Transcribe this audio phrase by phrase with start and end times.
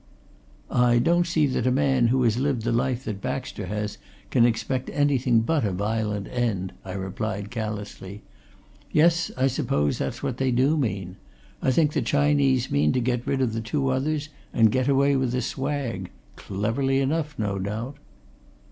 [0.71, 3.99] "I don't see that a man who has lived the life that Baxter has
[4.31, 8.23] can expect anything but a violent end," I replied callously.
[8.91, 11.17] "Yes, I suppose that's what I do mean.
[11.61, 15.15] I think the Chinese mean to get rid of the two others and get away
[15.15, 17.97] with the swag cleverly enough, no doubt."